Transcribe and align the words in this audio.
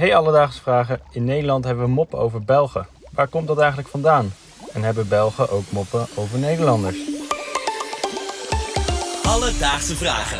Hey 0.00 0.14
Alledaagse 0.14 0.62
Vragen. 0.62 1.00
In 1.10 1.24
Nederland 1.24 1.64
hebben 1.64 1.84
we 1.84 1.90
moppen 1.90 2.18
over 2.18 2.44
Belgen. 2.44 2.86
Waar 3.12 3.28
komt 3.28 3.46
dat 3.46 3.58
eigenlijk 3.58 3.88
vandaan? 3.88 4.32
En 4.72 4.82
hebben 4.82 5.08
Belgen 5.08 5.50
ook 5.50 5.64
moppen 5.70 6.06
over 6.14 6.38
Nederlanders? 6.38 6.96
Alledaagse 9.22 9.96
Vragen. 9.96 10.38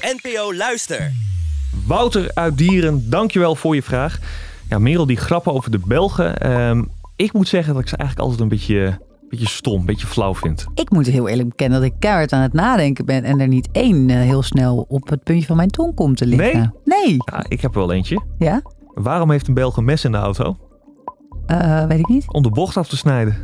NPO 0.00 0.54
Luister. 0.54 1.12
Wouter 1.86 2.30
uit 2.34 2.58
Dieren, 2.58 3.10
dankjewel 3.10 3.54
voor 3.54 3.74
je 3.74 3.82
vraag. 3.82 4.18
Ja, 4.68 4.78
Merel, 4.78 5.06
die 5.06 5.16
grappen 5.16 5.52
over 5.52 5.70
de 5.70 5.80
Belgen. 5.86 6.36
ehm, 6.36 6.84
ik 7.16 7.32
moet 7.32 7.48
zeggen 7.48 7.72
dat 7.74 7.82
ik 7.82 7.88
ze 7.88 7.96
eigenlijk 7.96 8.28
altijd 8.28 8.50
een 8.50 8.56
beetje, 8.56 8.98
beetje 9.28 9.48
stom, 9.48 9.80
een 9.80 9.86
beetje 9.86 10.06
flauw 10.06 10.34
vind. 10.34 10.66
Ik 10.74 10.90
moet 10.90 11.06
heel 11.06 11.28
eerlijk 11.28 11.48
bekennen 11.48 11.80
dat 11.80 11.88
ik 11.88 11.94
keihard 11.98 12.32
aan 12.32 12.42
het 12.42 12.52
nadenken 12.52 13.04
ben 13.04 13.24
en 13.24 13.40
er 13.40 13.48
niet 13.48 13.68
één 13.72 14.10
eh, 14.10 14.16
heel 14.16 14.42
snel 14.42 14.84
op 14.88 15.08
het 15.08 15.22
puntje 15.22 15.46
van 15.46 15.56
mijn 15.56 15.70
tong 15.70 15.94
komt 15.94 16.16
te 16.16 16.26
liggen. 16.26 16.74
Nee? 16.84 17.16
Ja, 17.32 17.44
ik 17.48 17.60
heb 17.60 17.74
er 17.74 17.80
wel 17.80 17.92
eentje. 17.92 18.22
Ja? 18.38 18.62
Waarom 18.94 19.30
heeft 19.30 19.48
een 19.48 19.54
Belg 19.54 19.76
een 19.76 19.84
mes 19.84 20.04
in 20.04 20.12
de 20.12 20.18
auto? 20.18 20.56
Eh, 21.46 21.86
weet 21.86 21.98
ik 21.98 22.08
niet. 22.08 22.32
Om 22.32 22.42
de 22.42 22.50
bocht 22.50 22.76
af 22.76 22.88
te 22.88 22.96
snijden. 22.96 23.36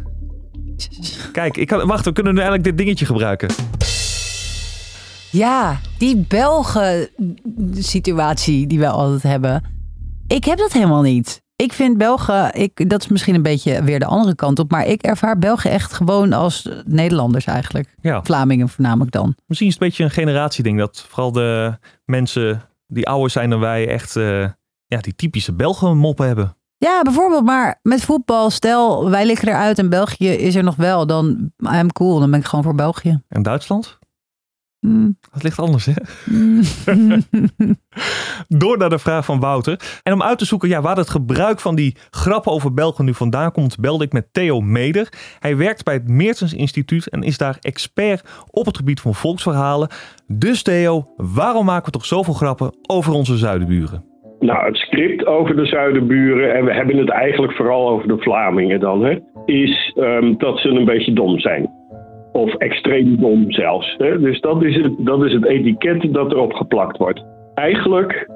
Kijk, 1.33 1.57
ik 1.57 1.67
kan, 1.67 1.87
wacht, 1.87 2.05
we 2.05 2.13
kunnen 2.13 2.33
nu 2.33 2.41
eigenlijk 2.41 2.69
dit 2.69 2.79
dingetje 2.79 3.07
gebruiken. 3.07 3.49
Ja, 5.31 5.81
die 5.99 6.17
Belgen-situatie 6.17 8.67
die 8.67 8.79
we 8.79 8.89
altijd 8.89 9.23
hebben. 9.23 9.65
Ik 10.27 10.45
heb 10.45 10.59
dat 10.59 10.73
helemaal 10.73 11.03
niet. 11.03 11.43
Ik 11.57 11.73
vind 11.73 11.99
Belgen, 11.99 12.55
ik, 12.55 12.91
dat 12.91 13.03
is 13.03 13.09
misschien 13.09 13.35
een 13.35 13.43
beetje 13.43 13.83
weer 13.83 13.99
de 13.99 14.05
andere 14.05 14.35
kant 14.35 14.59
op, 14.59 14.71
maar 14.71 14.87
ik 14.87 15.03
ervaar 15.03 15.39
Belgen 15.39 15.71
echt 15.71 15.93
gewoon 15.93 16.33
als 16.33 16.69
Nederlanders 16.85 17.45
eigenlijk. 17.45 17.95
Ja. 18.01 18.23
Vlamingen 18.23 18.69
voornamelijk 18.69 19.11
dan. 19.11 19.35
Misschien 19.47 19.69
is 19.69 19.75
het 19.75 19.83
een 19.83 19.89
beetje 19.89 20.05
een 20.05 20.11
generatieding. 20.11 20.79
Dat 20.79 21.05
vooral 21.09 21.33
de 21.33 21.79
mensen 22.05 22.63
die 22.87 23.09
ouder 23.09 23.31
zijn 23.31 23.51
dan 23.51 23.61
wij 23.61 23.89
echt 23.89 24.17
eh, 24.17 24.47
ja, 24.91 24.99
die 24.99 25.15
typische 25.15 25.53
Belgen 25.53 25.97
moppen 25.97 26.27
hebben. 26.27 26.57
Ja, 26.77 27.03
bijvoorbeeld, 27.03 27.45
maar 27.45 27.79
met 27.83 28.05
voetbal, 28.05 28.51
stel 28.51 29.11
wij 29.11 29.27
liggen 29.27 29.49
eruit 29.49 29.79
en 29.79 29.89
België 29.89 30.29
is 30.29 30.55
er 30.55 30.63
nog 30.63 30.77
wel, 30.77 31.07
dan 31.07 31.53
I'm 31.59 31.93
cool, 31.93 32.19
dan 32.21 32.31
ben 32.31 32.41
ik 32.41 32.47
gewoon 32.47 32.65
voor 32.65 32.75
België. 32.75 33.23
En 33.29 33.43
Duitsland? 33.43 33.99
Hmm. 34.81 35.19
Dat 35.33 35.43
ligt 35.43 35.59
anders, 35.59 35.85
hè? 35.85 35.93
Hmm. 36.25 36.63
Door 38.63 38.79
naar 38.79 38.89
de 38.89 38.99
vraag 38.99 39.25
van 39.25 39.41
Wouter. 39.41 40.01
En 40.03 40.13
om 40.13 40.23
uit 40.23 40.39
te 40.39 40.45
zoeken 40.45 40.69
ja, 40.69 40.81
waar 40.81 40.97
het 40.97 41.11
gebruik 41.11 41.61
van 41.61 41.75
die 41.75 41.97
grappen 42.11 42.53
over 42.53 42.75
Belgen 42.75 43.05
nu 43.05 43.15
vandaan 43.15 43.53
komt, 43.53 43.79
belde 43.79 44.05
ik 44.05 44.13
met 44.13 44.33
Theo 44.33 44.61
Meder. 44.61 45.13
Hij 45.39 45.57
werkt 45.57 45.85
bij 45.85 45.95
het 45.95 46.09
Meertens 46.09 46.53
Instituut 46.53 47.09
en 47.09 47.23
is 47.23 47.39
daar 47.39 47.57
expert 47.61 48.29
op 48.51 48.67
het 48.67 48.77
gebied 48.77 49.01
van 49.01 49.15
volksverhalen. 49.15 49.89
Dus 50.27 50.63
Theo, 50.63 51.13
waarom 51.17 51.65
maken 51.65 51.85
we 51.85 51.91
toch 51.91 52.07
zoveel 52.07 52.35
grappen 52.35 52.75
over 52.87 53.13
onze 53.13 53.37
zuidenburen? 53.37 54.10
Nou, 54.41 54.67
het 54.67 54.77
script 54.77 55.27
over 55.27 55.57
de 55.57 55.67
zuidenburen, 55.67 56.55
en 56.55 56.65
we 56.65 56.73
hebben 56.73 56.97
het 56.97 57.09
eigenlijk 57.09 57.53
vooral 57.53 57.89
over 57.89 58.09
de 58.09 58.19
Vlamingen 58.19 58.81
dan, 58.81 59.05
hè, 59.05 59.19
is 59.45 59.93
ehm, 59.97 60.35
dat 60.37 60.59
ze 60.59 60.69
een 60.69 60.85
beetje 60.85 61.13
dom 61.13 61.39
zijn. 61.39 61.71
Of 62.33 62.55
extreem 62.55 63.17
dom 63.21 63.53
zelfs. 63.53 63.95
Hè. 63.99 64.21
Dus 64.21 64.41
dat 64.41 64.63
is, 64.63 64.77
het, 64.77 64.93
dat 64.99 65.25
is 65.25 65.33
het 65.33 65.47
etiket 65.47 66.15
dat 66.15 66.33
erop 66.33 66.53
geplakt 66.53 66.97
wordt. 66.97 67.25
Eigenlijk 67.55 68.29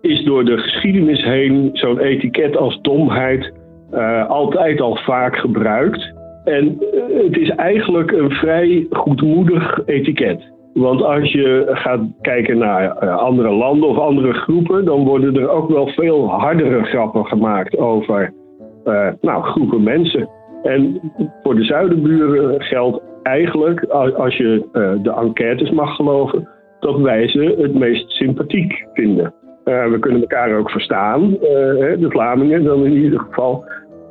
is 0.00 0.24
door 0.24 0.44
de 0.44 0.58
geschiedenis 0.58 1.24
heen 1.24 1.70
zo'n 1.72 2.00
etiket 2.00 2.56
als 2.56 2.80
domheid 2.82 3.52
eh, 3.90 4.28
altijd 4.28 4.80
al 4.80 4.96
vaak 4.96 5.36
gebruikt. 5.36 6.12
En 6.44 6.78
eh, 6.80 7.24
het 7.24 7.36
is 7.36 7.48
eigenlijk 7.48 8.12
een 8.12 8.30
vrij 8.30 8.86
goedmoedig 8.90 9.80
etiket. 9.86 10.54
Want 10.76 11.02
als 11.02 11.32
je 11.32 11.64
gaat 11.66 12.00
kijken 12.20 12.58
naar 12.58 12.96
eh, 12.96 13.16
andere 13.16 13.50
landen 13.50 13.88
of 13.88 13.98
andere 13.98 14.32
groepen, 14.32 14.84
dan 14.84 15.04
worden 15.04 15.36
er 15.36 15.48
ook 15.48 15.68
wel 15.68 15.86
veel 15.86 16.30
hardere 16.30 16.84
grappen 16.84 17.26
gemaakt 17.26 17.78
over 17.78 18.32
eh, 18.84 19.08
nou, 19.20 19.42
groepen 19.42 19.82
mensen. 19.82 20.28
En 20.62 21.12
voor 21.42 21.54
de 21.54 21.64
zuidenburen 21.64 22.62
geldt 22.62 23.02
eigenlijk, 23.22 23.84
als 24.16 24.36
je 24.36 24.68
eh, 24.72 24.92
de 25.02 25.12
enquêtes 25.12 25.70
mag 25.70 25.96
geloven, 25.96 26.48
dat 26.80 27.00
wij 27.00 27.28
ze 27.28 27.56
het 27.58 27.74
meest 27.74 28.10
sympathiek 28.10 28.86
vinden. 28.92 29.34
We 29.64 29.96
kunnen 30.00 30.20
elkaar 30.20 30.58
ook 30.58 30.70
verstaan, 30.70 31.30
de 31.30 32.06
Vlamingen 32.08 32.64
dan 32.64 32.84
in 32.84 32.92
ieder 32.92 33.20
geval. 33.20 33.64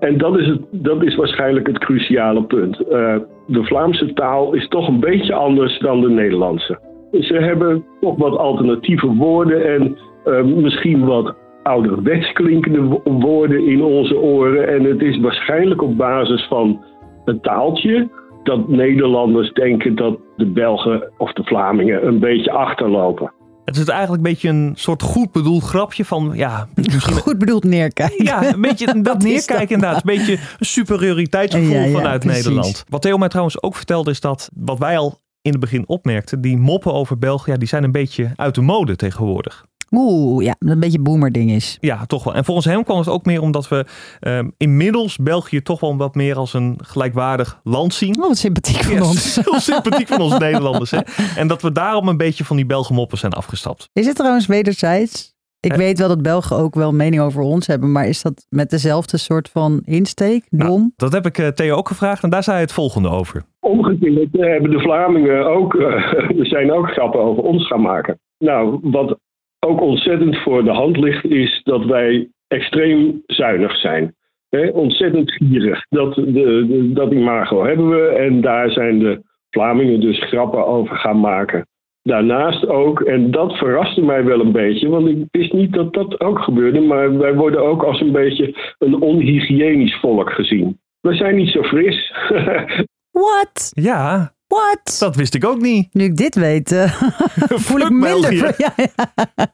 En 0.06 0.18
dat 0.18 0.40
is, 0.40 0.48
het, 0.48 0.62
dat 0.72 1.04
is 1.04 1.16
waarschijnlijk 1.16 1.68
het 1.68 1.78
cruciale 1.78 2.44
punt. 2.44 2.80
Eh, 2.80 3.16
de 3.48 3.64
Vlaamse 3.64 4.14
taal 4.14 4.54
is 4.54 4.68
toch 4.68 4.88
een 4.88 5.00
beetje 5.00 5.34
anders 5.34 5.80
dan 5.80 6.02
de 6.02 6.10
Nederlandse. 6.10 6.80
Ze 7.12 7.34
hebben 7.34 7.86
toch 8.02 8.18
wat 8.18 8.38
alternatieve 8.38 9.08
woorden 9.08 9.66
en 9.66 9.98
eh, 10.24 10.44
misschien 10.44 11.06
wat 11.06 11.36
ouderwets 11.64 12.32
klinkende 12.32 12.82
wo- 12.82 13.02
woorden 13.04 13.68
in 13.68 13.84
onze 13.84 14.20
oren. 14.20 14.68
En 14.68 14.84
het 14.84 15.02
is 15.02 15.20
waarschijnlijk 15.20 15.82
op 15.82 15.98
basis 15.98 16.46
van 16.48 16.84
het 17.26 17.44
taaltje 17.44 18.10
dat 18.44 18.68
Nederlanders 18.68 19.54
denken 19.54 19.96
dat 19.96 20.20
de 20.36 20.46
Belgen 20.46 21.12
of 21.18 21.34
de 21.34 21.44
Vlamingen 21.44 22.08
een 22.08 22.20
beetje 22.20 22.52
achterlopen. 22.52 23.32
Het 23.66 23.78
is 23.78 23.86
eigenlijk 23.86 24.24
een 24.24 24.32
beetje 24.32 24.50
een 24.50 24.74
soort 24.76 25.02
goed 25.02 25.32
bedoeld 25.32 25.64
grapje 25.64 26.06
van, 26.06 26.32
ja, 26.34 26.68
misschien 26.74 27.16
Goed 27.26 27.38
bedoeld 27.38 27.64
neerkijken. 27.64 28.26
Ja, 28.26 28.54
een 28.54 28.62
beetje 28.62 29.02
dat 29.02 29.22
neerkijken 29.22 29.76
inderdaad. 29.76 29.96
Een 29.96 30.16
beetje 30.18 30.34
een 30.34 30.66
superioriteitsgevoel 30.66 31.76
Ja, 31.76 31.84
ja, 31.84 31.92
vanuit 31.92 32.20
precies. 32.20 32.44
Nederland. 32.44 32.84
Wat 32.90 33.02
Theo 33.02 33.18
mij 33.18 33.30
trouwens 33.30 33.62
ook 33.62 33.76
vertelde 33.76 34.12
is 34.12 34.20
dat, 34.20 34.50
wat 34.54 34.80
wij 34.80 34.98
al 34.98 35.20
in 35.42 35.52
het 35.52 35.60
begin 35.60 35.88
opmerkten, 35.88 36.42
die 36.42 36.58
moppen 36.58 36.94
over 36.94 37.18
België, 37.18 37.58
die 37.58 37.68
zijn 37.68 37.84
een 37.84 37.92
beetje 37.92 38.32
uit 38.36 38.56
de 38.56 38.62
mode 38.62 38.96
tegenwoordig. 38.96 39.66
Oeh, 39.98 40.46
ja, 40.46 40.56
dat 40.60 40.72
een 40.72 40.80
beetje 40.80 41.02
boomer 41.02 41.32
ding 41.32 41.52
is. 41.52 41.78
Ja, 41.82 42.06
toch 42.06 42.24
wel. 42.24 42.36
En 42.36 42.46
volgens 42.46 42.66
hem 42.66 42.84
kwam 42.84 42.98
het 42.98 43.08
ook 43.08 43.26
meer 43.26 43.42
omdat 43.42 43.68
we 43.68 43.86
ehm, 44.20 44.50
inmiddels 44.58 45.18
België 45.18 45.62
toch 45.62 45.80
wel 45.80 45.98
wat 45.98 46.16
meer 46.16 46.38
als 46.38 46.54
een 46.54 46.80
gelijkwaardig 46.84 47.60
land 47.64 47.94
zien. 47.94 48.22
Oh, 48.22 48.28
wat 48.28 48.38
sympathiek 48.38 48.84
van 48.84 48.94
Ja, 48.94 49.04
ons. 49.04 49.36
heel 49.46 49.60
sympathiek 49.60 50.08
van 50.08 50.22
ons 50.22 50.38
Nederlanders. 50.48 50.92
Hè? 50.92 51.00
En 51.36 51.48
dat 51.48 51.62
we 51.62 51.72
daarom 51.72 52.08
een 52.08 52.18
beetje 52.18 52.46
van 52.46 52.56
die 52.56 52.66
Belgen 52.66 52.96
moppen 52.96 53.18
zijn 53.18 53.34
afgestapt. 53.34 53.90
Is 53.94 54.06
het 54.06 54.16
trouwens 54.16 54.46
wederzijds? 54.46 55.36
Ik 55.60 55.74
weet 55.74 56.00
wel 56.00 56.08
dat 56.08 56.22
Belgen 56.22 56.58
ook 56.58 56.76
wel 56.76 56.94
mening 56.94 57.22
over 57.22 57.42
ons 57.42 57.68
hebben, 57.68 57.92
maar 57.92 58.08
is 58.08 58.22
dat 58.22 58.46
met 58.50 58.70
dezelfde 58.70 59.18
soort 59.18 59.50
van 59.50 59.82
insteek? 59.86 60.46
Dom? 60.50 60.80
Nou, 60.80 60.92
dat 60.96 61.14
heb 61.14 61.26
ik 61.26 61.38
eh, 61.38 61.48
Theo 61.48 61.76
ook 61.76 61.88
gevraagd 61.88 62.24
en 62.24 62.30
daar 62.30 62.44
zei 62.44 62.56
hij 62.56 62.66
het 62.66 62.74
volgende 62.74 63.10
over. 63.10 63.44
Omgekeerd 63.60 64.36
eh, 64.36 64.52
hebben 64.52 64.72
de 64.72 64.80
Vlamingen 64.80 65.46
ook, 65.46 65.76
eh, 65.76 66.14
er 66.40 66.46
zijn 66.46 66.72
ook 66.72 66.88
grappen 66.88 67.20
over 67.20 67.44
ons 67.44 67.68
gaan 67.68 67.82
maken. 67.82 68.20
Nou, 68.38 68.80
wat 68.82 69.20
ook 69.66 69.82
ontzettend 69.82 70.38
voor 70.38 70.64
de 70.64 70.72
hand 70.72 70.98
ligt, 70.98 71.26
is 71.26 71.62
dat 71.64 71.86
wij 71.86 72.30
extreem 72.48 73.24
zuinig 73.26 73.76
zijn. 73.78 74.16
Hè, 74.50 74.68
ontzettend 74.70 75.32
gierig. 75.32 75.86
Dat, 75.90 76.16
de, 76.16 76.32
de- 76.68 76.92
dat 76.94 77.12
imago 77.12 77.66
hebben 77.66 77.90
we 77.90 78.08
en 78.08 78.42
daar 78.42 78.70
zijn 78.72 79.00
de 79.00 79.22
Vlamingen 79.50 80.00
dus 80.00 80.20
grappen 80.24 80.66
over 80.68 80.96
gaan 80.96 81.20
maken. 81.20 81.68
Daarnaast 82.02 82.68
ook, 82.68 83.02
en 83.02 83.32
dat 83.32 83.58
verraste 83.58 84.02
mij 84.02 84.24
wel 84.24 84.40
een 84.40 84.52
beetje, 84.52 84.90
want 84.90 85.08
ik 85.08 85.18
wist 85.32 85.54
niet 85.54 85.74
dat 85.74 85.94
dat 85.94 86.20
ook 86.20 86.40
gebeurde, 86.40 86.80
maar 86.82 87.18
wij 87.18 87.34
worden 87.36 87.62
ook 87.62 87.84
als 87.84 88.02
een 88.02 88.12
beetje 88.12 88.76
een 88.78 89.02
onhygiënisch 89.02 90.00
volk 90.00 90.32
gezien. 90.32 90.80
We 91.02 91.14
zijn 91.16 91.36
niet 91.36 91.50
zo 91.50 91.64
fris. 91.64 92.12
What? 93.12 93.72
Ja, 93.74 94.32
What? 94.56 95.00
dat 95.00 95.16
wist 95.16 95.36
ik 95.36 95.46
ook 95.46 95.62
niet. 95.62 95.94
Nu 95.94 96.04
ik 96.04 96.16
dit 96.16 96.36
weet, 96.36 96.72
eh, 96.72 96.92
voel 97.68 97.80
ik 97.80 97.90
minder. 97.90 98.22
België. 98.22 98.54
Ja, 98.58 98.74
ja. 98.76 99.48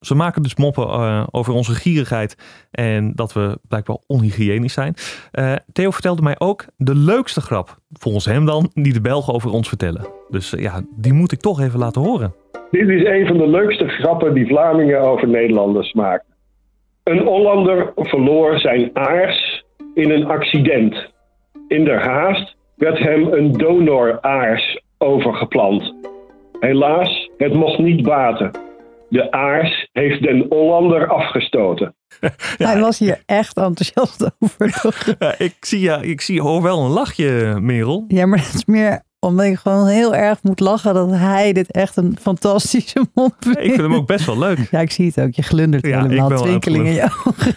Ze 0.00 0.14
maken 0.14 0.42
dus 0.42 0.56
moppen 0.56 0.84
eh, 0.84 1.26
over 1.30 1.52
onze 1.52 1.74
gierigheid 1.74 2.66
en 2.70 3.12
dat 3.14 3.32
we 3.32 3.58
blijkbaar 3.68 3.96
onhygiënisch 4.06 4.72
zijn. 4.72 4.94
Eh, 5.30 5.52
Theo 5.72 5.90
vertelde 5.90 6.22
mij 6.22 6.38
ook 6.38 6.64
de 6.76 6.94
leukste 6.94 7.40
grap, 7.40 7.78
volgens 7.92 8.24
hem 8.24 8.46
dan, 8.46 8.70
die 8.74 8.92
de 8.92 9.00
Belgen 9.00 9.34
over 9.34 9.50
ons 9.50 9.68
vertellen. 9.68 10.06
Dus 10.28 10.54
ja, 10.56 10.80
die 10.96 11.12
moet 11.12 11.32
ik 11.32 11.40
toch 11.40 11.60
even 11.60 11.78
laten 11.78 12.02
horen. 12.02 12.34
Dit 12.70 12.88
is 12.88 13.04
een 13.04 13.26
van 13.26 13.38
de 13.38 13.48
leukste 13.48 13.88
grappen 13.88 14.34
die 14.34 14.46
Vlamingen 14.46 15.00
over 15.00 15.28
Nederlanders 15.28 15.92
maken. 15.92 16.26
Een 17.02 17.18
Hollander 17.18 17.92
verloor 17.96 18.58
zijn 18.58 18.90
aars 18.92 19.64
in 19.94 20.10
een 20.10 20.26
accident. 20.26 21.12
In 21.68 21.84
der 21.84 22.02
haast 22.02 22.56
werd 22.76 22.98
hem 22.98 23.32
een 23.32 23.52
donoraars 23.52 24.80
overgeplant. 24.98 25.94
Helaas, 26.60 27.30
het 27.36 27.54
mocht 27.54 27.78
niet 27.78 28.02
baten. 28.02 28.50
De 29.08 29.30
aars 29.30 29.88
heeft 29.92 30.22
den 30.22 30.46
Hollander 30.48 31.08
afgestoten. 31.08 31.94
Hij 32.56 32.80
was 32.80 32.98
hier 32.98 33.22
echt 33.26 33.56
enthousiast 33.56 34.30
over. 34.40 34.80
toch? 34.80 35.04
Ja, 35.18 35.34
ik 35.38 35.54
zie, 35.60 35.80
ja, 35.80 36.00
ik 36.00 36.20
zie 36.20 36.40
hoor 36.40 36.62
wel 36.62 36.78
een 36.84 36.90
lachje, 36.90 37.56
Merel. 37.60 38.04
Ja, 38.08 38.26
maar 38.26 38.38
dat 38.38 38.54
is 38.54 38.64
meer 38.64 39.02
omdat 39.20 39.46
ik 39.46 39.58
gewoon 39.58 39.86
heel 39.86 40.14
erg 40.14 40.38
moet 40.42 40.60
lachen 40.60 40.94
dat 40.94 41.10
hij 41.10 41.52
dit 41.52 41.70
echt 41.72 41.96
een 41.96 42.16
fantastische 42.20 43.06
mop 43.14 43.34
vindt. 43.40 43.58
Ik 43.58 43.64
vind 43.64 43.76
hem 43.80 43.94
ook 43.94 44.06
best 44.06 44.26
wel 44.26 44.38
leuk. 44.38 44.58
Ja, 44.70 44.80
ik 44.80 44.90
zie 44.90 45.06
het 45.06 45.20
ook. 45.20 45.34
Je 45.34 45.42
glundert 45.42 45.86
Ja, 45.86 46.02
helemaal. 46.02 46.28
ben 46.28 46.36
wel 46.36 46.46
Twinkeling 46.46 46.86
in 46.86 46.92
je 46.92 47.02
ogen. 47.24 47.54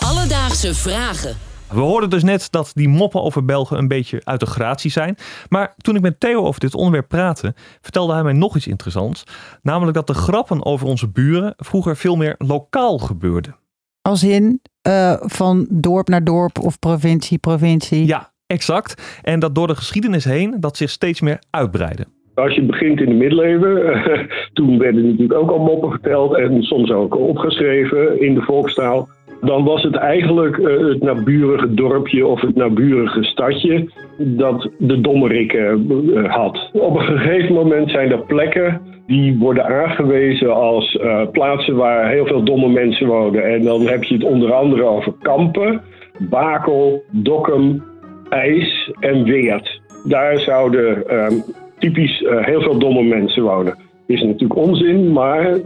Alledaagse 0.00 0.74
Vragen. 0.74 1.36
We 1.72 1.80
hoorden 1.80 2.10
dus 2.10 2.22
net 2.22 2.50
dat 2.50 2.70
die 2.74 2.88
moppen 2.88 3.22
over 3.22 3.44
Belgen 3.44 3.78
een 3.78 3.88
beetje 3.88 4.20
uit 4.24 4.40
de 4.40 4.46
gratie 4.46 4.90
zijn. 4.90 5.14
Maar 5.48 5.74
toen 5.76 5.96
ik 5.96 6.02
met 6.02 6.20
Theo 6.20 6.44
over 6.44 6.60
dit 6.60 6.74
onderwerp 6.74 7.08
praatte, 7.08 7.54
vertelde 7.80 8.12
hij 8.12 8.22
mij 8.22 8.32
nog 8.32 8.56
iets 8.56 8.66
interessants. 8.66 9.24
Namelijk 9.62 9.96
dat 9.96 10.06
de 10.06 10.14
grappen 10.14 10.64
over 10.64 10.86
onze 10.86 11.08
buren 11.08 11.54
vroeger 11.56 11.96
veel 11.96 12.16
meer 12.16 12.34
lokaal 12.38 12.98
gebeurden. 12.98 13.56
Als 14.02 14.24
in 14.24 14.60
eh, 14.82 15.16
van 15.20 15.66
dorp 15.70 16.08
naar 16.08 16.24
dorp 16.24 16.58
of 16.58 16.78
provincie, 16.78 17.38
provincie. 17.38 18.06
Ja, 18.06 18.32
exact. 18.46 19.20
En 19.22 19.40
dat 19.40 19.54
door 19.54 19.66
de 19.66 19.76
geschiedenis 19.76 20.24
heen 20.24 20.56
dat 20.60 20.76
zich 20.76 20.90
steeds 20.90 21.20
meer 21.20 21.42
uitbreidde. 21.50 22.06
Als 22.34 22.54
je 22.54 22.62
begint 22.62 23.00
in 23.00 23.08
de 23.08 23.14
middeleeuwen, 23.14 24.00
toen 24.52 24.78
werden 24.78 25.06
natuurlijk 25.06 25.40
ook 25.40 25.50
al 25.50 25.58
moppen 25.58 25.90
verteld 25.90 26.36
en 26.36 26.62
soms 26.62 26.90
ook 26.90 27.16
opgeschreven 27.16 28.20
in 28.20 28.34
de 28.34 28.42
volkstaal. 28.42 29.08
Dan 29.40 29.64
was 29.64 29.82
het 29.82 29.94
eigenlijk 29.94 30.58
eh, 30.58 30.78
het 30.78 31.02
naburige 31.02 31.74
dorpje 31.74 32.26
of 32.26 32.40
het 32.40 32.56
naburige 32.56 33.24
stadje 33.24 33.90
dat 34.18 34.70
de 34.78 35.00
dommerikken 35.00 35.86
eh, 36.14 36.34
had. 36.34 36.70
Op 36.72 36.96
een 36.96 37.06
gegeven 37.06 37.54
moment 37.54 37.90
zijn 37.90 38.10
er 38.10 38.24
plekken 38.26 38.80
die 39.10 39.38
worden 39.38 39.64
aangewezen 39.64 40.54
als 40.54 40.96
eh, 40.96 41.22
plaatsen 41.32 41.76
waar 41.76 42.10
heel 42.10 42.26
veel 42.26 42.44
domme 42.44 42.68
mensen 42.68 43.06
wonen. 43.06 43.44
En 43.44 43.62
dan 43.62 43.86
heb 43.86 44.04
je 44.04 44.14
het 44.14 44.24
onder 44.24 44.52
andere 44.52 44.84
over 44.84 45.12
Kampen, 45.22 45.80
Bakel, 46.18 47.02
Dokkum, 47.10 47.82
IJs 48.28 48.92
en 49.00 49.24
Weert. 49.24 49.80
Daar 50.04 50.38
zouden 50.38 51.08
ehm, 51.08 51.34
typisch 51.78 52.22
eh, 52.22 52.44
heel 52.44 52.60
veel 52.60 52.78
domme 52.78 53.02
mensen 53.02 53.42
wonen. 53.42 53.78
Is 54.06 54.22
natuurlijk 54.22 54.56
onzin, 54.56 55.12
maar 55.12 55.58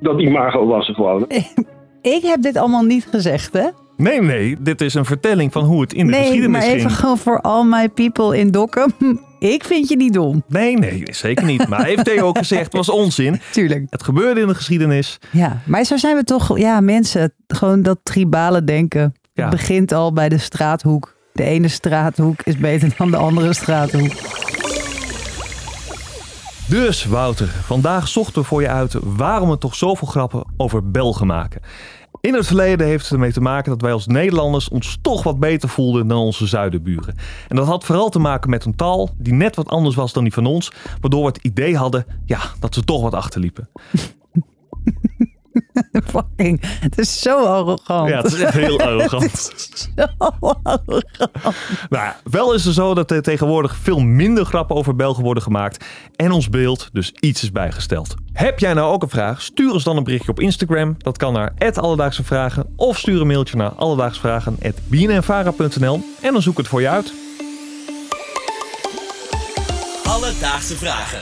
dat 0.00 0.20
imago 0.20 0.66
was 0.66 0.88
er 0.88 0.94
gewoon. 0.94 1.26
Ik 2.14 2.22
heb 2.22 2.42
dit 2.42 2.56
allemaal 2.56 2.82
niet 2.82 3.06
gezegd, 3.10 3.52
hè? 3.52 3.68
Nee, 3.96 4.22
nee, 4.22 4.56
dit 4.60 4.80
is 4.80 4.94
een 4.94 5.04
vertelling 5.04 5.52
van 5.52 5.64
hoe 5.64 5.80
het 5.80 5.92
in 5.92 6.06
de 6.06 6.12
nee, 6.12 6.20
geschiedenis 6.20 6.58
maar 6.58 6.68
even 6.68 6.80
ging. 6.80 7.00
gewoon 7.00 7.18
voor 7.18 7.40
all 7.40 7.64
my 7.64 7.88
people 7.88 8.38
in 8.38 8.50
Dokkum. 8.50 8.92
Ik 9.38 9.64
vind 9.64 9.88
je 9.88 9.96
niet 9.96 10.12
dom. 10.12 10.42
Nee, 10.48 10.78
nee, 10.78 11.02
zeker 11.10 11.44
niet. 11.44 11.68
Maar 11.68 11.84
heeft 11.84 12.04
Theo 12.04 12.26
ook 12.26 12.38
gezegd, 12.38 12.64
het 12.64 12.72
was 12.72 12.88
onzin. 12.88 13.40
Tuurlijk. 13.50 13.86
Het 13.90 14.02
gebeurde 14.02 14.40
in 14.40 14.46
de 14.46 14.54
geschiedenis. 14.54 15.18
Ja, 15.30 15.60
maar 15.64 15.84
zo 15.84 15.96
zijn 15.96 16.16
we 16.16 16.24
toch, 16.24 16.58
ja, 16.58 16.80
mensen. 16.80 17.32
Gewoon 17.48 17.82
dat 17.82 17.98
tribale 18.02 18.64
denken. 18.64 19.14
Ja. 19.32 19.42
Het 19.42 19.50
begint 19.50 19.92
al 19.92 20.12
bij 20.12 20.28
de 20.28 20.38
straathoek. 20.38 21.14
De 21.32 21.42
ene 21.42 21.68
straathoek 21.68 22.42
is 22.42 22.56
beter 22.56 22.94
dan 22.96 23.10
de 23.10 23.16
andere 23.16 23.52
straathoek. 23.52 24.12
Dus 26.68 27.04
Wouter, 27.04 27.48
vandaag 27.48 28.08
zochten 28.08 28.42
we 28.42 28.48
voor 28.48 28.62
je 28.62 28.68
uit 28.68 28.96
waarom 29.02 29.50
we 29.50 29.58
toch 29.58 29.74
zoveel 29.74 30.08
grappen 30.08 30.44
over 30.56 30.90
Belgen 30.90 31.26
maken. 31.26 31.60
In 32.20 32.34
het 32.34 32.46
verleden 32.46 32.86
heeft 32.86 33.02
het 33.02 33.12
ermee 33.12 33.32
te 33.32 33.40
maken 33.40 33.70
dat 33.70 33.80
wij 33.80 33.92
als 33.92 34.06
Nederlanders 34.06 34.68
ons 34.68 34.98
toch 35.02 35.22
wat 35.22 35.38
beter 35.38 35.68
voelden 35.68 36.06
dan 36.06 36.18
onze 36.18 36.46
zuidenburen. 36.46 37.16
En 37.48 37.56
dat 37.56 37.66
had 37.66 37.84
vooral 37.84 38.08
te 38.08 38.18
maken 38.18 38.50
met 38.50 38.64
een 38.64 38.76
taal 38.76 39.10
die 39.16 39.32
net 39.32 39.56
wat 39.56 39.68
anders 39.68 39.94
was 39.94 40.12
dan 40.12 40.22
die 40.22 40.32
van 40.32 40.46
ons, 40.46 40.72
waardoor 41.00 41.20
we 41.20 41.26
het 41.26 41.44
idee 41.44 41.76
hadden 41.76 42.06
ja, 42.24 42.40
dat 42.60 42.74
ze 42.74 42.84
toch 42.84 43.02
wat 43.02 43.14
achterliepen. 43.14 43.68
Fucking, 46.10 46.60
het 46.80 46.98
is 46.98 47.20
zo 47.20 47.44
arrogant. 47.44 48.08
Ja, 48.08 48.16
het 48.16 48.32
is 48.32 48.40
echt 48.40 48.54
heel 48.54 48.80
arrogant. 48.88 49.52
Zo 49.96 50.06
arrogant. 50.62 51.04
Nou 51.88 52.04
ja, 52.04 52.16
wel 52.24 52.54
is 52.54 52.64
het 52.64 52.74
zo 52.74 52.94
dat 52.94 53.10
er 53.10 53.22
tegenwoordig 53.22 53.76
veel 53.76 53.98
minder 53.98 54.44
grappen 54.44 54.76
over 54.76 54.96
Belgen 54.96 55.22
worden 55.22 55.42
gemaakt 55.42 55.84
en 56.16 56.30
ons 56.30 56.48
beeld 56.48 56.88
dus 56.92 57.12
iets 57.20 57.42
is 57.42 57.52
bijgesteld. 57.52 58.14
Heb 58.32 58.58
jij 58.58 58.74
nou 58.74 58.92
ook 58.92 59.02
een 59.02 59.08
vraag? 59.08 59.42
Stuur 59.42 59.72
ons 59.72 59.84
dan 59.84 59.96
een 59.96 60.04
berichtje 60.04 60.30
op 60.30 60.40
Instagram. 60.40 60.94
Dat 60.98 61.16
kan 61.16 61.32
naar 61.32 61.52
Alledaagse 61.74 62.24
Vragen 62.24 62.72
of 62.76 62.98
stuur 62.98 63.20
een 63.20 63.26
mailtje 63.26 63.56
naar 63.56 63.70
alledaagsvragen.bnnvara.nl 63.70 66.04
en 66.20 66.32
dan 66.32 66.42
zoek 66.42 66.52
ik 66.52 66.58
het 66.58 66.68
voor 66.68 66.80
je 66.80 66.88
uit. 66.88 67.12
Alledaagse 70.04 70.76
vragen. 70.76 71.20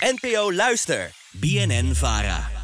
NPO 0.00 0.52
Luister. 0.52 1.10
BNN 1.30 1.94
Vara. 1.94 2.59